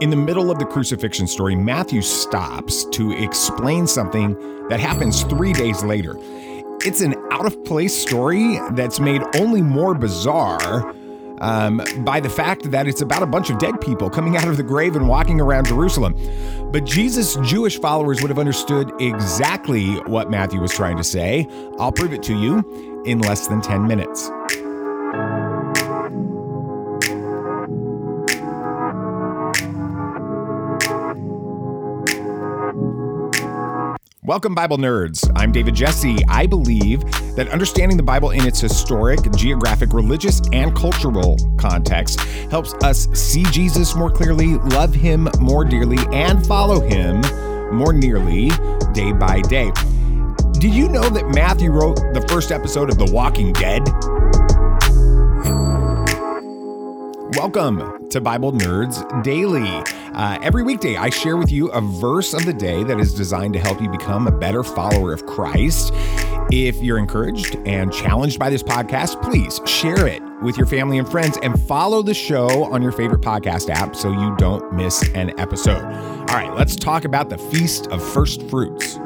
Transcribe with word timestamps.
In 0.00 0.10
the 0.10 0.16
middle 0.16 0.52
of 0.52 0.60
the 0.60 0.64
crucifixion 0.64 1.26
story, 1.26 1.56
Matthew 1.56 2.02
stops 2.02 2.84
to 2.84 3.10
explain 3.10 3.84
something 3.84 4.68
that 4.68 4.78
happens 4.78 5.24
three 5.24 5.52
days 5.52 5.82
later. 5.82 6.16
It's 6.84 7.00
an 7.00 7.16
out 7.32 7.46
of 7.46 7.64
place 7.64 8.00
story 8.00 8.60
that's 8.74 9.00
made 9.00 9.22
only 9.34 9.60
more 9.60 9.96
bizarre 9.96 10.94
um, 11.40 11.82
by 12.04 12.20
the 12.20 12.30
fact 12.30 12.70
that 12.70 12.86
it's 12.86 13.00
about 13.00 13.24
a 13.24 13.26
bunch 13.26 13.50
of 13.50 13.58
dead 13.58 13.80
people 13.80 14.08
coming 14.08 14.36
out 14.36 14.46
of 14.46 14.56
the 14.56 14.62
grave 14.62 14.94
and 14.94 15.08
walking 15.08 15.40
around 15.40 15.66
Jerusalem. 15.66 16.14
But 16.70 16.84
Jesus' 16.84 17.34
Jewish 17.42 17.80
followers 17.80 18.22
would 18.22 18.28
have 18.28 18.38
understood 18.38 18.92
exactly 19.00 19.94
what 20.02 20.30
Matthew 20.30 20.60
was 20.60 20.72
trying 20.72 20.96
to 20.98 21.04
say. 21.04 21.48
I'll 21.80 21.90
prove 21.90 22.12
it 22.12 22.22
to 22.24 22.36
you 22.36 23.02
in 23.04 23.18
less 23.18 23.48
than 23.48 23.60
10 23.60 23.88
minutes. 23.88 24.30
Welcome, 34.28 34.54
Bible 34.54 34.76
nerds. 34.76 35.32
I'm 35.36 35.52
David 35.52 35.74
Jesse. 35.74 36.18
I 36.28 36.46
believe 36.46 37.00
that 37.34 37.48
understanding 37.48 37.96
the 37.96 38.02
Bible 38.02 38.32
in 38.32 38.46
its 38.46 38.60
historic, 38.60 39.20
geographic, 39.32 39.94
religious, 39.94 40.42
and 40.52 40.76
cultural 40.76 41.38
context 41.56 42.20
helps 42.50 42.74
us 42.84 43.08
see 43.18 43.44
Jesus 43.44 43.94
more 43.94 44.10
clearly, 44.10 44.56
love 44.56 44.92
him 44.92 45.30
more 45.40 45.64
dearly, 45.64 45.96
and 46.12 46.46
follow 46.46 46.78
him 46.78 47.22
more 47.74 47.94
nearly 47.94 48.50
day 48.92 49.12
by 49.12 49.40
day. 49.40 49.72
Did 50.60 50.74
you 50.74 50.90
know 50.90 51.08
that 51.08 51.30
Matthew 51.34 51.70
wrote 51.70 51.96
the 52.12 52.22
first 52.28 52.52
episode 52.52 52.90
of 52.90 52.98
The 52.98 53.10
Walking 53.10 53.54
Dead? 53.54 53.82
Welcome 57.32 58.08
to 58.08 58.22
Bible 58.22 58.52
Nerds 58.52 59.22
Daily. 59.22 59.68
Uh, 60.14 60.38
every 60.40 60.62
weekday, 60.62 60.96
I 60.96 61.10
share 61.10 61.36
with 61.36 61.52
you 61.52 61.68
a 61.68 61.80
verse 61.82 62.32
of 62.32 62.46
the 62.46 62.54
day 62.54 62.82
that 62.84 62.98
is 62.98 63.12
designed 63.12 63.52
to 63.52 63.60
help 63.60 63.82
you 63.82 63.90
become 63.90 64.26
a 64.26 64.30
better 64.30 64.64
follower 64.64 65.12
of 65.12 65.26
Christ. 65.26 65.92
If 66.50 66.76
you're 66.76 66.96
encouraged 66.96 67.56
and 67.66 67.92
challenged 67.92 68.38
by 68.38 68.48
this 68.48 68.62
podcast, 68.62 69.22
please 69.22 69.60
share 69.66 70.06
it 70.06 70.22
with 70.42 70.56
your 70.56 70.66
family 70.66 70.96
and 70.96 71.06
friends 71.06 71.38
and 71.42 71.60
follow 71.68 72.02
the 72.02 72.14
show 72.14 72.64
on 72.72 72.80
your 72.80 72.92
favorite 72.92 73.20
podcast 73.20 73.68
app 73.68 73.94
so 73.94 74.10
you 74.10 74.34
don't 74.36 74.72
miss 74.72 75.06
an 75.14 75.38
episode. 75.38 75.84
All 75.84 76.36
right, 76.36 76.52
let's 76.56 76.76
talk 76.76 77.04
about 77.04 77.28
the 77.28 77.36
Feast 77.36 77.88
of 77.88 78.02
First 78.02 78.42
Fruits. 78.48 78.98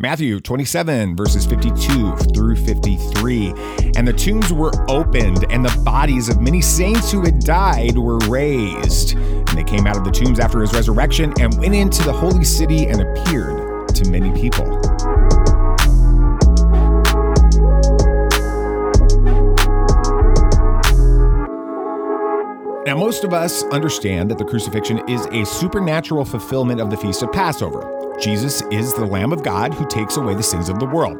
Matthew 0.00 0.38
27, 0.38 1.16
verses 1.16 1.44
52 1.44 2.14
through 2.32 2.54
53. 2.54 3.48
And 3.96 4.06
the 4.06 4.12
tombs 4.12 4.52
were 4.52 4.70
opened, 4.88 5.44
and 5.50 5.64
the 5.64 5.76
bodies 5.84 6.28
of 6.28 6.40
many 6.40 6.60
saints 6.60 7.10
who 7.10 7.22
had 7.22 7.40
died 7.40 7.98
were 7.98 8.18
raised. 8.28 9.16
And 9.16 9.48
they 9.48 9.64
came 9.64 9.88
out 9.88 9.96
of 9.96 10.04
the 10.04 10.12
tombs 10.12 10.38
after 10.38 10.60
his 10.60 10.72
resurrection 10.72 11.34
and 11.40 11.58
went 11.58 11.74
into 11.74 12.04
the 12.04 12.12
holy 12.12 12.44
city 12.44 12.86
and 12.86 13.00
appeared 13.00 13.88
to 13.88 14.08
many 14.08 14.30
people. 14.40 14.66
Now, 22.86 22.96
most 22.96 23.24
of 23.24 23.34
us 23.34 23.64
understand 23.64 24.30
that 24.30 24.38
the 24.38 24.44
crucifixion 24.44 25.00
is 25.08 25.26
a 25.26 25.44
supernatural 25.44 26.24
fulfillment 26.24 26.80
of 26.80 26.88
the 26.88 26.96
Feast 26.96 27.24
of 27.24 27.32
Passover. 27.32 27.97
Jesus 28.20 28.62
is 28.72 28.94
the 28.94 29.06
Lamb 29.06 29.32
of 29.32 29.44
God 29.44 29.72
who 29.72 29.86
takes 29.86 30.16
away 30.16 30.34
the 30.34 30.42
sins 30.42 30.68
of 30.68 30.78
the 30.80 30.86
world. 30.86 31.16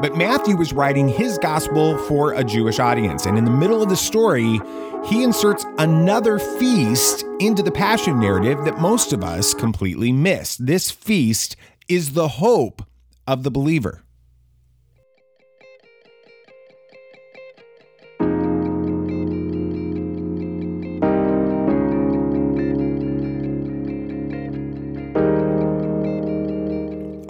But 0.00 0.16
Matthew 0.16 0.56
was 0.56 0.72
writing 0.72 1.08
his 1.08 1.38
gospel 1.38 1.96
for 1.96 2.32
a 2.32 2.42
Jewish 2.42 2.78
audience, 2.78 3.26
and 3.26 3.38
in 3.38 3.44
the 3.44 3.50
middle 3.50 3.82
of 3.82 3.88
the 3.88 3.96
story, 3.96 4.60
he 5.06 5.22
inserts 5.22 5.64
another 5.78 6.38
feast 6.38 7.24
into 7.40 7.62
the 7.62 7.70
Passion 7.70 8.18
narrative 8.18 8.64
that 8.64 8.80
most 8.80 9.12
of 9.12 9.22
us 9.22 9.54
completely 9.54 10.12
miss. 10.12 10.56
This 10.56 10.90
feast 10.90 11.56
is 11.88 12.12
the 12.12 12.28
hope 12.28 12.82
of 13.26 13.42
the 13.42 13.50
believer. 13.50 14.02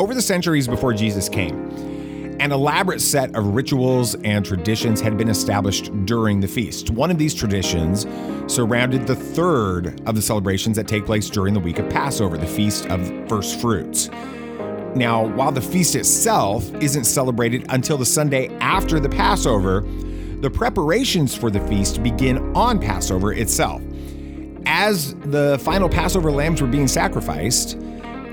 Over 0.08 0.14
the 0.14 0.22
centuries 0.22 0.66
before 0.66 0.94
Jesus 0.94 1.28
came, 1.28 1.68
an 2.40 2.50
elaborate 2.50 3.02
set 3.02 3.36
of 3.36 3.48
rituals 3.48 4.14
and 4.24 4.42
traditions 4.42 5.02
had 5.02 5.18
been 5.18 5.28
established 5.28 5.92
during 6.06 6.40
the 6.40 6.48
feast. 6.48 6.88
One 6.88 7.10
of 7.10 7.18
these 7.18 7.34
traditions 7.34 8.06
surrounded 8.50 9.06
the 9.06 9.14
third 9.14 10.00
of 10.08 10.14
the 10.14 10.22
celebrations 10.22 10.76
that 10.76 10.88
take 10.88 11.04
place 11.04 11.28
during 11.28 11.52
the 11.52 11.60
week 11.60 11.78
of 11.78 11.90
Passover, 11.90 12.38
the 12.38 12.46
Feast 12.46 12.86
of 12.86 13.06
First 13.28 13.60
Fruits. 13.60 14.08
Now, 14.94 15.26
while 15.26 15.52
the 15.52 15.60
feast 15.60 15.94
itself 15.94 16.64
isn't 16.80 17.04
celebrated 17.04 17.66
until 17.68 17.98
the 17.98 18.06
Sunday 18.06 18.48
after 18.60 18.98
the 18.98 19.10
Passover, 19.10 19.82
the 20.40 20.48
preparations 20.48 21.36
for 21.36 21.50
the 21.50 21.60
feast 21.68 22.02
begin 22.02 22.38
on 22.56 22.80
Passover 22.80 23.34
itself. 23.34 23.82
As 24.64 25.12
the 25.16 25.60
final 25.62 25.86
Passover 25.86 26.30
lambs 26.30 26.62
were 26.62 26.66
being 26.66 26.88
sacrificed, 26.88 27.76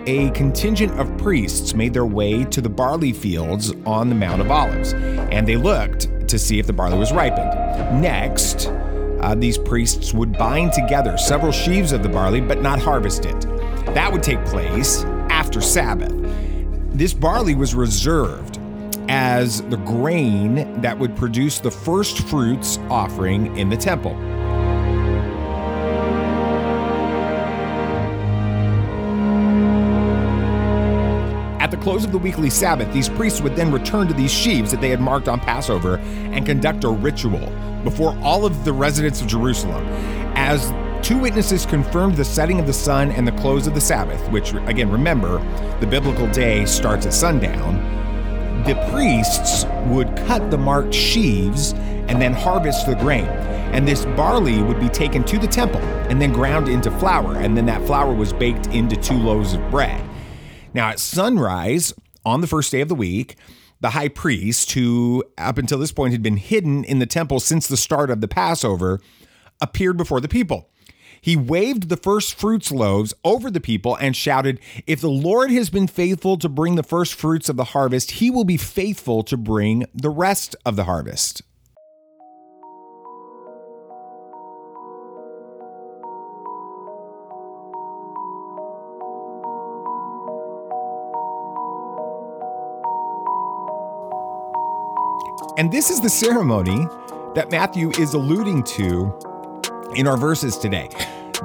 a 0.08 0.30
contingent 0.32 0.92
of 1.00 1.18
priests 1.18 1.74
made 1.74 1.94
their 1.94 2.06
way 2.06 2.44
to 2.46 2.62
the 2.62 2.70
barley 2.70 3.14
fields 3.14 3.74
on 3.86 4.10
the 4.10 4.16
Mount 4.16 4.42
of 4.42 4.52
Olives, 4.52 4.94
and 4.94 5.48
they 5.48 5.58
looked 5.58 6.28
to 6.28 6.38
see 6.40 6.60
if 6.60 6.68
the 6.68 6.74
barley 6.74 6.98
was 6.98 7.12
ripened. 7.12 8.02
Next, 8.02 8.68
uh, 9.22 9.36
these 9.36 9.58
priests 9.58 10.14
would 10.14 10.38
bind 10.38 10.74
together 10.74 11.18
several 11.18 11.52
sheaves 11.52 11.92
of 11.92 12.04
the 12.04 12.10
barley 12.10 12.42
but 12.42 12.62
not 12.62 12.80
harvest 12.80 13.26
it. 13.26 13.42
That 13.94 14.12
would 14.12 14.24
take 14.24 14.44
place 14.46 15.04
after 15.30 15.62
Sabbath. 15.62 16.14
This 16.92 17.14
barley 17.14 17.56
was 17.56 17.74
reserved 17.74 18.60
as 19.10 19.62
the 19.64 19.78
grain 19.78 20.82
that 20.82 20.98
would 20.98 21.16
produce 21.16 21.60
the 21.60 21.72
first 21.72 22.20
fruits 22.28 22.78
offering 22.90 23.56
in 23.58 23.70
the 23.70 23.78
temple. 23.78 24.16
The 31.76 31.82
close 31.82 32.06
of 32.06 32.14
the 32.14 32.18
weekly 32.18 32.50
Sabbath, 32.50 32.92
these 32.94 33.10
priests 33.10 33.42
would 33.42 33.56
then 33.58 33.70
return 33.70 34.08
to 34.08 34.14
these 34.14 34.32
sheaves 34.32 34.72
that 34.72 34.80
they 34.80 34.90
had 34.90 35.02
marked 35.02 35.28
on 35.28 35.42
Passover 35.42 35.98
and 35.98 36.46
conduct 36.46 36.86
a 36.86 36.90
ritual 36.90 37.52
before 37.84 38.18
all 38.24 38.46
of 38.46 38.64
the 38.64 38.72
residents 38.72 39.20
of 39.20 39.28
Jerusalem. 39.28 39.86
As 40.38 40.74
two 41.06 41.18
witnesses 41.18 41.66
confirmed 41.66 42.16
the 42.16 42.24
setting 42.24 42.62
of 42.62 42.66
the 42.66 42.74
sun 42.74 43.12
and 43.12 43.28
the 43.28 43.34
close 43.34 43.68
of 43.68 43.74
the 43.74 43.82
Sabbath, 43.82 44.26
which, 44.32 44.54
again, 44.68 44.90
remember, 44.90 45.40
the 45.82 45.86
biblical 45.86 46.32
day 46.32 46.66
starts 46.66 47.06
at 47.06 47.14
sundown, 47.14 47.76
the 48.64 48.76
priests 48.92 49.66
would 49.88 50.16
cut 50.28 50.50
the 50.50 50.58
marked 50.58 50.94
sheaves 50.94 51.74
and 52.08 52.22
then 52.22 52.32
harvest 52.32 52.86
the 52.86 52.96
grain. 52.96 53.26
And 53.26 53.86
this 53.86 54.06
barley 54.06 54.64
would 54.64 54.80
be 54.80 54.88
taken 54.88 55.26
to 55.26 55.38
the 55.38 55.48
temple 55.48 55.82
and 56.10 56.22
then 56.22 56.32
ground 56.32 56.70
into 56.70 56.90
flour, 56.90 57.36
and 57.36 57.58
then 57.58 57.66
that 57.66 57.86
flour 57.86 58.14
was 58.14 58.32
baked 58.32 58.68
into 58.68 58.96
two 58.96 59.18
loaves 59.18 59.54
of 59.54 59.70
bread. 59.70 60.02
Now, 60.76 60.90
at 60.90 61.00
sunrise 61.00 61.94
on 62.26 62.42
the 62.42 62.48
first 62.48 62.70
day 62.70 62.82
of 62.82 62.90
the 62.90 62.96
week, 62.96 63.38
the 63.80 63.92
high 63.92 64.10
priest, 64.10 64.74
who 64.74 65.24
up 65.38 65.58
until 65.58 65.80
this 65.80 65.94
point 65.94 66.12
had 66.12 66.22
been 66.22 66.36
hidden 66.36 66.84
in 66.84 67.00
the 67.00 67.06
temple 67.06 67.40
since 67.40 67.66
the 67.66 67.78
start 67.78 68.10
of 68.10 68.20
the 68.20 68.28
Passover, 68.28 69.00
appeared 69.62 69.96
before 69.96 70.20
the 70.20 70.28
people. 70.28 70.70
He 71.22 71.38
waved 71.38 71.88
the 71.88 71.96
first 71.96 72.36
fruits 72.36 72.74
loaves 72.74 73.14
over 73.24 73.50
the 73.50 73.62
people 73.62 73.96
and 74.02 74.18
shouted, 74.18 74.60
If 74.86 75.00
the 75.00 75.10
Lord 75.10 75.50
has 75.50 75.70
been 75.70 75.88
faithful 75.88 76.38
to 76.40 76.50
bring 76.50 76.76
the 76.76 76.84
first 76.84 77.14
fruits 77.14 77.48
of 77.48 77.56
the 77.56 77.64
harvest, 77.64 78.12
he 78.12 78.30
will 78.30 78.44
be 78.44 78.58
faithful 78.58 79.24
to 79.24 79.38
bring 79.38 79.86
the 79.94 80.10
rest 80.10 80.58
of 80.66 80.76
the 80.76 80.84
harvest. 80.84 81.42
And 95.58 95.72
this 95.72 95.90
is 95.90 96.02
the 96.02 96.10
ceremony 96.10 96.86
that 97.34 97.50
Matthew 97.50 97.90
is 97.92 98.14
alluding 98.14 98.64
to 98.64 99.14
in 99.96 100.06
our 100.06 100.18
verses 100.18 100.58
today. 100.58 100.90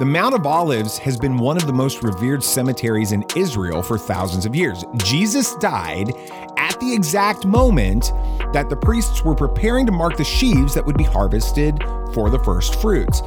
The 0.00 0.04
Mount 0.04 0.34
of 0.34 0.44
Olives 0.46 0.98
has 0.98 1.16
been 1.16 1.38
one 1.38 1.56
of 1.56 1.68
the 1.68 1.72
most 1.72 2.02
revered 2.02 2.42
cemeteries 2.42 3.12
in 3.12 3.24
Israel 3.36 3.84
for 3.84 3.96
thousands 3.96 4.46
of 4.46 4.56
years. 4.56 4.84
Jesus 5.04 5.54
died 5.56 6.10
at 6.56 6.78
the 6.80 6.92
exact 6.92 7.46
moment 7.46 8.12
that 8.52 8.68
the 8.68 8.76
priests 8.76 9.22
were 9.22 9.36
preparing 9.36 9.86
to 9.86 9.92
mark 9.92 10.16
the 10.16 10.24
sheaves 10.24 10.74
that 10.74 10.84
would 10.84 10.98
be 10.98 11.04
harvested 11.04 11.80
for 12.12 12.30
the 12.30 12.38
first 12.40 12.80
fruits. 12.80 13.22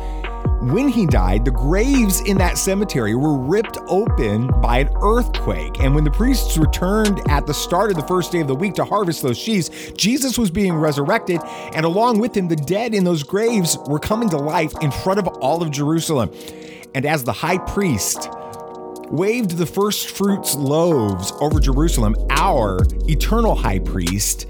When 0.63 0.87
he 0.87 1.05
died, 1.05 1.43
the 1.43 1.51
graves 1.51 2.21
in 2.21 2.37
that 2.37 2.57
cemetery 2.57 3.15
were 3.15 3.37
ripped 3.37 3.77
open 3.87 4.47
by 4.61 4.79
an 4.79 4.89
earthquake. 5.01 5.79
And 5.81 5.93
when 5.93 6.05
the 6.05 6.11
priests 6.11 6.57
returned 6.57 7.19
at 7.29 7.45
the 7.45 7.53
start 7.53 7.91
of 7.91 7.97
the 7.97 8.07
first 8.07 8.31
day 8.31 8.39
of 8.39 8.47
the 8.47 8.55
week 8.55 8.73
to 8.75 8.85
harvest 8.85 9.21
those 9.21 9.37
sheaves, 9.37 9.69
Jesus 9.97 10.37
was 10.37 10.49
being 10.49 10.73
resurrected. 10.73 11.41
And 11.73 11.85
along 11.85 12.19
with 12.19 12.35
him, 12.35 12.47
the 12.47 12.55
dead 12.55 12.93
in 12.93 13.03
those 13.03 13.23
graves 13.23 13.77
were 13.87 13.99
coming 13.99 14.29
to 14.29 14.37
life 14.37 14.73
in 14.81 14.89
front 14.89 15.19
of 15.19 15.27
all 15.27 15.61
of 15.61 15.69
Jerusalem. 15.69 16.31
And 16.95 17.05
as 17.05 17.23
the 17.23 17.33
high 17.33 17.57
priest 17.57 18.29
waved 19.09 19.51
the 19.51 19.65
first 19.65 20.09
fruits 20.09 20.55
loaves 20.55 21.33
over 21.41 21.59
Jerusalem, 21.59 22.15
our 22.29 22.79
eternal 23.09 23.53
high 23.53 23.79
priest 23.79 24.49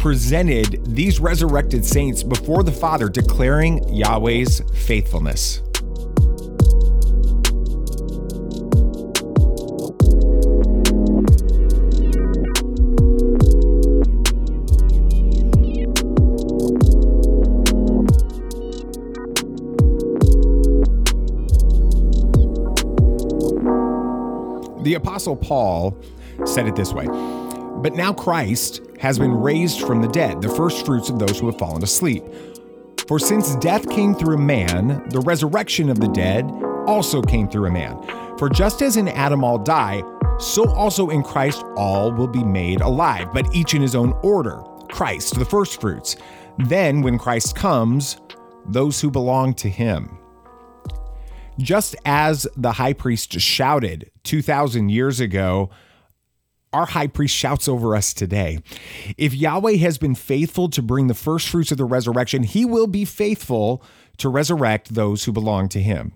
presented 0.00 0.82
these 0.86 1.20
resurrected 1.20 1.84
saints 1.84 2.22
before 2.22 2.62
the 2.62 2.72
Father, 2.72 3.08
declaring 3.08 3.84
Yahweh's 3.94 4.62
faithfulness. 4.74 5.60
The 24.82 24.94
Apostle 24.94 25.36
Paul 25.36 25.94
said 26.46 26.66
it 26.66 26.74
this 26.74 26.94
way 26.94 27.06
But 27.82 27.94
now 27.94 28.12
Christ 28.12 28.82
has 29.00 29.18
been 29.18 29.32
raised 29.32 29.80
from 29.80 30.02
the 30.02 30.08
dead, 30.08 30.42
the 30.42 30.48
first 30.50 30.84
fruits 30.84 31.08
of 31.08 31.18
those 31.18 31.40
who 31.40 31.46
have 31.46 31.58
fallen 31.58 31.82
asleep. 31.82 32.22
For 33.08 33.18
since 33.18 33.56
death 33.56 33.88
came 33.88 34.14
through 34.14 34.34
a 34.36 34.40
man, 34.40 35.08
the 35.08 35.20
resurrection 35.20 35.88
of 35.88 35.98
the 35.98 36.08
dead 36.08 36.44
also 36.86 37.22
came 37.22 37.48
through 37.48 37.66
a 37.66 37.70
man. 37.70 37.98
For 38.38 38.50
just 38.50 38.82
as 38.82 38.96
in 38.96 39.08
Adam 39.08 39.42
all 39.42 39.58
die, 39.58 40.02
so 40.38 40.68
also 40.74 41.08
in 41.08 41.22
Christ 41.22 41.64
all 41.76 42.12
will 42.12 42.28
be 42.28 42.44
made 42.44 42.82
alive, 42.82 43.28
but 43.32 43.52
each 43.54 43.74
in 43.74 43.82
his 43.82 43.94
own 43.94 44.12
order. 44.22 44.62
Christ, 44.90 45.38
the 45.38 45.44
first 45.44 45.80
fruits. 45.80 46.16
Then, 46.58 47.00
when 47.00 47.18
Christ 47.18 47.56
comes, 47.56 48.20
those 48.66 49.00
who 49.00 49.10
belong 49.10 49.54
to 49.54 49.70
him. 49.70 50.18
Just 51.58 51.96
as 52.04 52.46
the 52.56 52.72
high 52.72 52.92
priest 52.92 53.38
shouted 53.40 54.10
2,000 54.24 54.90
years 54.90 55.20
ago, 55.20 55.70
our 56.72 56.86
high 56.86 57.06
priest 57.06 57.34
shouts 57.34 57.68
over 57.68 57.96
us 57.96 58.14
today. 58.14 58.60
If 59.16 59.34
Yahweh 59.34 59.76
has 59.76 59.98
been 59.98 60.14
faithful 60.14 60.68
to 60.70 60.82
bring 60.82 61.08
the 61.08 61.14
first 61.14 61.48
fruits 61.48 61.72
of 61.72 61.78
the 61.78 61.84
resurrection, 61.84 62.42
he 62.44 62.64
will 62.64 62.86
be 62.86 63.04
faithful 63.04 63.82
to 64.18 64.28
resurrect 64.28 64.94
those 64.94 65.24
who 65.24 65.32
belong 65.32 65.68
to 65.70 65.82
him. 65.82 66.12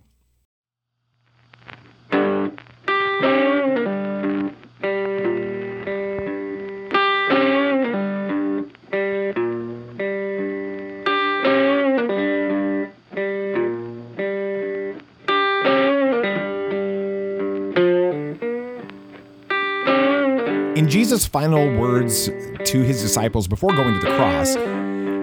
Jesus' 20.95 21.27
final 21.27 21.77
words 21.77 22.27
to 22.67 22.83
his 22.83 23.03
disciples 23.03 23.49
before 23.49 23.73
going 23.73 23.95
to 23.95 23.99
the 23.99 24.15
cross, 24.15 24.55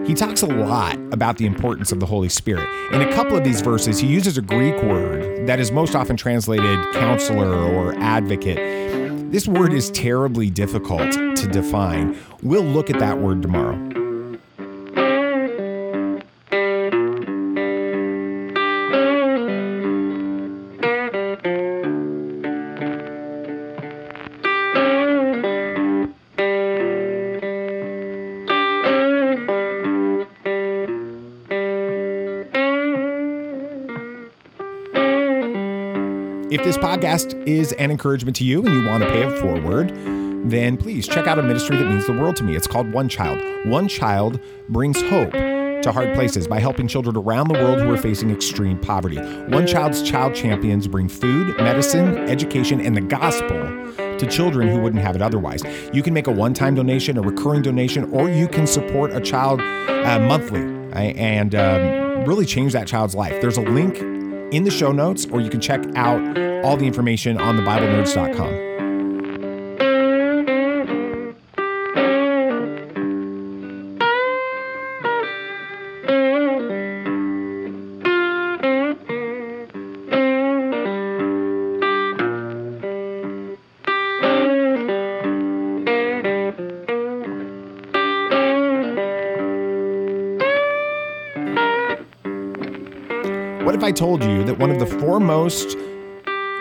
he 0.06 0.14
talks 0.14 0.42
a 0.42 0.46
lot 0.46 0.98
about 1.14 1.38
the 1.38 1.46
importance 1.46 1.94
of 1.94 2.02
the 2.02 2.06
Holy 2.06 2.28
Spirit. 2.28 2.68
In 2.94 3.02
a 3.02 3.14
couple 3.14 3.38
of 3.38 3.46
these 3.46 3.62
verses, 3.62 3.98
he 3.98 4.06
uses 4.06 4.38
a 4.38 4.42
Greek 4.42 4.76
word 4.84 5.48
that 5.48 5.62
is 5.62 5.72
most 5.72 5.96
often 5.96 6.18
translated 6.18 6.78
counselor 6.92 7.56
or 7.56 7.94
advocate. 8.00 9.32
This 9.32 9.48
word 9.48 9.72
is 9.72 9.90
terribly 9.92 10.50
difficult 10.50 11.10
to 11.14 11.48
define. 11.50 12.18
We'll 12.44 12.64
look 12.64 12.90
at 12.90 13.00
that 13.00 13.20
word 13.20 13.42
tomorrow. 13.42 13.91
If 36.52 36.66
this 36.66 36.78
podcast 36.78 37.48
is 37.48 37.72
an 37.72 37.92
encouragement 37.92 38.36
to 38.36 38.44
you 38.44 38.66
and 38.66 38.74
you 38.74 38.86
want 38.86 39.06
to 39.06 39.10
pay 39.10 39.26
it 39.26 39.40
forward, 39.40 39.94
then 40.50 40.76
please 40.76 41.08
check 41.08 41.26
out 41.26 41.40
a 41.40 41.42
ministry 41.42 41.78
that 41.78 41.88
means 41.88 42.06
the 42.06 42.12
world 42.12 42.36
to 42.36 42.44
me. 42.44 42.58
It's 42.58 42.68
called 42.68 42.92
One 42.92 43.08
Child. 43.08 43.70
One 43.70 43.88
Child 43.88 44.38
brings 44.68 45.02
hope 45.04 45.32
to 45.32 45.92
hard 45.94 46.14
places 46.14 46.50
by 46.50 46.60
helping 46.60 46.90
children 46.90 47.16
around 47.16 47.48
the 47.48 47.54
world 47.54 47.80
who 47.80 47.90
are 47.90 47.98
facing 47.98 48.32
extreme 48.32 48.78
poverty. 48.78 49.16
One 49.48 49.66
Child's 49.66 50.02
child 50.02 50.36
champions 50.36 50.90
bring 50.90 51.08
food, 51.08 51.56
medicine, 51.56 52.18
education, 52.28 52.82
and 52.82 52.98
the 52.98 53.02
gospel 53.02 53.58
to 54.18 54.28
children 54.30 54.68
who 54.68 54.82
wouldn't 54.82 55.02
have 55.02 55.16
it 55.16 55.22
otherwise. 55.22 55.64
You 55.94 56.04
can 56.04 56.14
make 56.14 56.28
a 56.28 56.32
one 56.34 56.54
time 56.54 56.76
donation, 56.76 57.18
a 57.18 57.22
recurring 57.22 57.62
donation, 57.62 58.12
or 58.12 58.30
you 58.30 58.50
can 58.50 58.68
support 58.68 59.12
a 59.12 59.22
child 59.22 59.62
uh, 59.62 60.20
monthly 60.20 60.64
and 60.92 61.56
um, 61.56 62.26
really 62.26 62.46
change 62.46 62.74
that 62.74 62.88
child's 62.88 63.16
life. 63.16 63.40
There's 63.40 63.58
a 63.58 63.62
link 63.62 64.11
in 64.52 64.64
the 64.64 64.72
show 64.72 64.92
notes, 64.92 65.26
or 65.32 65.42
you 65.42 65.50
can 65.50 65.60
check 65.60 65.84
out 65.96 66.22
all 66.64 66.78
the 66.78 66.86
information 66.86 67.40
on 67.40 67.58
thebiblenerds.com. 67.58 68.71
What 93.64 93.76
if 93.76 93.84
I 93.84 93.92
told 93.92 94.24
you 94.24 94.44
that 94.46 94.58
one 94.58 94.72
of 94.72 94.80
the 94.80 94.88
foremost 94.88 95.78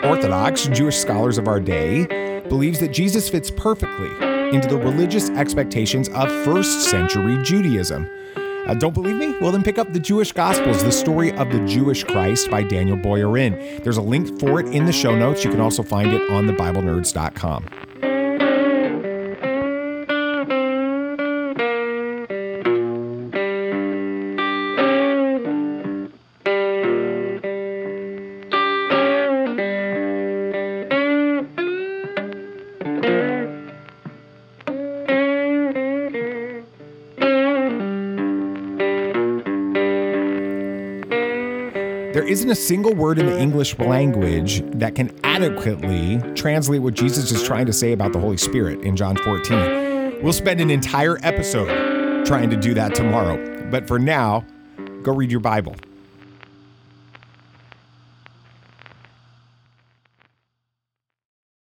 Orthodox 0.04 0.66
Jewish 0.66 0.98
scholars 0.98 1.38
of 1.38 1.48
our 1.48 1.58
day 1.58 2.42
believes 2.50 2.78
that 2.80 2.88
Jesus 2.88 3.26
fits 3.26 3.50
perfectly 3.50 4.10
into 4.54 4.68
the 4.68 4.76
religious 4.76 5.30
expectations 5.30 6.10
of 6.10 6.28
first 6.44 6.90
century 6.90 7.42
Judaism? 7.42 8.06
Uh, 8.36 8.74
don't 8.74 8.92
believe 8.92 9.16
me? 9.16 9.34
Well, 9.40 9.50
then 9.50 9.62
pick 9.62 9.78
up 9.78 9.94
the 9.94 9.98
Jewish 9.98 10.32
Gospels, 10.32 10.84
the 10.84 10.92
story 10.92 11.32
of 11.32 11.50
the 11.50 11.64
Jewish 11.66 12.04
Christ 12.04 12.50
by 12.50 12.62
Daniel 12.62 12.98
Boyarin. 12.98 13.82
There's 13.82 13.96
a 13.96 14.02
link 14.02 14.38
for 14.38 14.60
it 14.60 14.66
in 14.66 14.84
the 14.84 14.92
show 14.92 15.16
notes. 15.16 15.42
You 15.42 15.50
can 15.50 15.60
also 15.60 15.82
find 15.82 16.12
it 16.12 16.30
on 16.30 16.46
thebiblenerds.com. 16.46 17.89
isn't 42.30 42.48
a 42.48 42.54
single 42.54 42.94
word 42.94 43.18
in 43.18 43.26
the 43.26 43.36
English 43.36 43.76
language 43.80 44.62
that 44.78 44.94
can 44.94 45.10
adequately 45.24 46.18
translate 46.36 46.80
what 46.80 46.94
Jesus 46.94 47.32
is 47.32 47.42
trying 47.42 47.66
to 47.66 47.72
say 47.72 47.90
about 47.90 48.12
the 48.12 48.20
Holy 48.20 48.36
Spirit 48.36 48.80
in 48.82 48.94
John 48.94 49.16
14. 49.16 50.22
We'll 50.22 50.32
spend 50.32 50.60
an 50.60 50.70
entire 50.70 51.18
episode 51.24 52.24
trying 52.24 52.48
to 52.50 52.56
do 52.56 52.72
that 52.74 52.94
tomorrow. 52.94 53.68
But 53.68 53.88
for 53.88 53.98
now, 53.98 54.44
go 55.02 55.12
read 55.12 55.32
your 55.32 55.40
Bible. 55.40 55.74